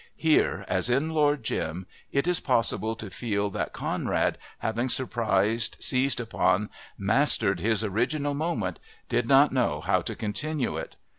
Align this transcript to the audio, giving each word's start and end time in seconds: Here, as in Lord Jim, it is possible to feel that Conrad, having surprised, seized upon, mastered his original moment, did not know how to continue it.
Here, 0.15 0.65
as 0.67 0.89
in 0.89 1.11
Lord 1.11 1.43
Jim, 1.43 1.85
it 2.11 2.27
is 2.27 2.39
possible 2.39 2.95
to 2.95 3.11
feel 3.11 3.51
that 3.51 3.71
Conrad, 3.71 4.39
having 4.57 4.89
surprised, 4.89 5.75
seized 5.79 6.19
upon, 6.19 6.71
mastered 6.97 7.59
his 7.59 7.83
original 7.83 8.33
moment, 8.33 8.79
did 9.09 9.27
not 9.27 9.51
know 9.53 9.79
how 9.79 10.01
to 10.01 10.15
continue 10.15 10.75
it. 10.75 10.95